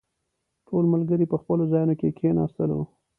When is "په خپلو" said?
1.29-1.63